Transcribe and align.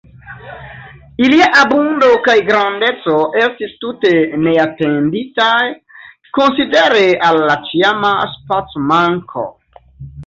Ilia 1.23 1.49
abundo 1.63 2.07
kaj 2.27 2.35
grandeco 2.47 3.19
estis 3.41 3.75
tute 3.85 4.13
neatenditaj, 4.47 5.69
konsidere 6.39 7.07
al 7.29 7.41
la 7.51 7.59
ĉiama 7.69 8.15
spacomanko. 8.37 9.47